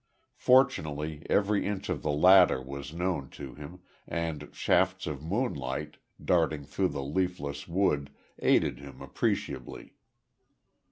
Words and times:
Fortunately 0.39 1.21
every 1.29 1.63
inch 1.63 1.87
of 1.87 2.01
the 2.01 2.09
latter 2.09 2.59
was 2.59 2.91
known 2.91 3.29
to 3.29 3.53
him, 3.53 3.81
and 4.07 4.49
shafts 4.51 5.05
of 5.05 5.21
moonlight, 5.21 5.97
darting 6.25 6.63
through 6.65 6.87
the 6.89 7.03
leafless 7.03 7.67
wood 7.67 8.09
aided 8.39 8.79
him 8.79 8.99
appreciably. 9.03 9.93